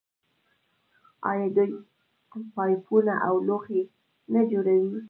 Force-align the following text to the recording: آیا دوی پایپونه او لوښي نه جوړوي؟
آیا 1.29 1.47
دوی 1.55 1.71
پایپونه 2.55 3.13
او 3.27 3.35
لوښي 3.47 3.81
نه 4.33 4.41
جوړوي؟ 4.51 4.95